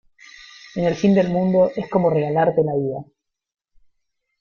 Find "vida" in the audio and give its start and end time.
2.73-3.05